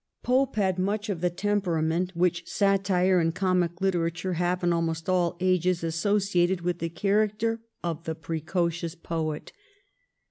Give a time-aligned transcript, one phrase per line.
[0.19, 5.07] ^ Pope had much of the temperament which satire and comic literature have in almost
[5.07, 9.51] all ages associated with the character of the precocious poet.